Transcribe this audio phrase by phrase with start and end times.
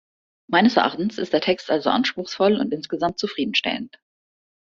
[0.49, 3.99] Meines Erachtens ist der Text also anspruchsvoll und insgesamt zufriedenstellend.